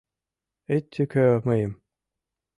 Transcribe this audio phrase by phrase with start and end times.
[0.75, 1.73] Ит тӱкӧ мыйым...